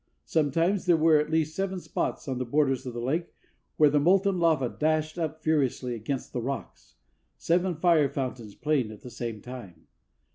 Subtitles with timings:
[0.25, 3.35] Sometimes there were at least seven spots on the borders of the lake
[3.77, 6.95] where the molten lava dashed up furiously against the rocks
[7.37, 9.85] seven fire fountains playing at the same time.